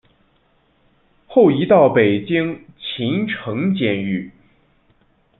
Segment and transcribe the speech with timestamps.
[1.27, 4.31] 后移到北京秦城监狱。